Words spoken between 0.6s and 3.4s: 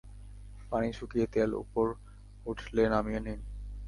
পানি শুকিয়ে তেল ওপর উঠলে নামিয়ে নিন।